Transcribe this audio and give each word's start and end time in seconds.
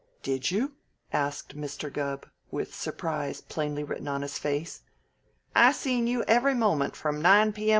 "Did 0.23 0.49
you?" 0.49 0.77
asked 1.13 1.55
Mr. 1.55 1.93
Gubb, 1.93 2.25
with 2.49 2.73
surprise 2.73 3.39
plainly 3.39 3.83
written 3.83 4.07
on 4.07 4.23
his 4.23 4.39
face. 4.39 4.81
"I 5.55 5.71
seen 5.73 6.07
you 6.07 6.23
every 6.23 6.55
moment 6.55 6.95
from 6.95 7.21
nine 7.21 7.53
P.M. 7.53 7.69